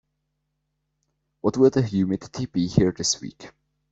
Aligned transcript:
What 1.41 1.57
will 1.57 1.69
the 1.69 1.83
humidity 1.83 2.47
be 2.47 2.65
here 2.67 2.91
this 2.91 3.21
week? 3.21 3.51